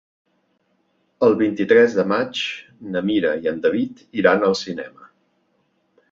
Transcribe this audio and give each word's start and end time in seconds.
El 1.25 1.35
vint-i-tres 1.41 1.97
de 1.97 2.05
maig 2.11 2.41
na 2.95 3.03
Mira 3.09 3.33
i 3.43 3.49
en 3.51 3.59
David 3.65 4.01
iran 4.23 4.47
al 4.49 4.57
cinema. 4.61 5.07